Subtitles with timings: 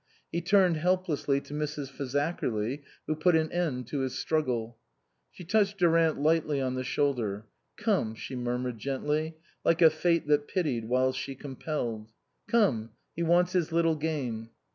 [0.31, 1.91] He turned helplessly to Mrs.
[1.91, 4.79] Fazakerly who put an end to his struggle.
[5.29, 7.45] She touched Durant lightly on the shoulder."
[7.77, 12.09] Come," she murmured gently, like a fate that pitied while she compelled."
[12.47, 12.89] Come.
[13.15, 14.49] He wants his little game."